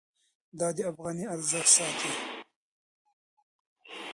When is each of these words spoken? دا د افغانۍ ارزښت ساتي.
دا 0.59 0.67
د 0.77 0.79
افغانۍ 0.91 1.25
ارزښت 1.35 1.69
ساتي. 1.75 2.13